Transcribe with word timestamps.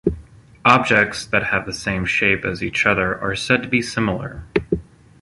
Objects 0.65 1.27
that 1.27 1.43
have 1.43 1.67
the 1.67 1.73
same 1.73 2.05
shape 2.05 2.43
as 2.43 2.63
each 2.63 2.87
other 2.87 3.19
are 3.21 3.35
said 3.35 3.61
to 3.61 3.69
be 3.69 3.83
similar. 3.83 4.41